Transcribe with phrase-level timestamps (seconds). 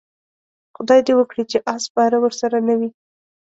[0.75, 2.89] خدای دې وکړي چې اس سپاره ورسره نه وي.